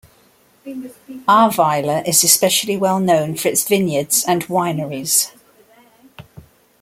Ahrweiler 1.27 2.01
is 2.07 2.23
especially 2.23 2.75
well 2.75 2.99
known 2.99 3.35
for 3.35 3.49
its 3.49 3.63
vinyards 3.63 4.25
and 4.27 4.43
wineries. 4.47 5.29